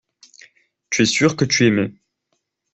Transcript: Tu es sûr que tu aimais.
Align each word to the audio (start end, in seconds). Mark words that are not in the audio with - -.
Tu 0.89 1.03
es 1.03 1.05
sûr 1.05 1.35
que 1.35 1.45
tu 1.45 1.67
aimais. 1.67 1.93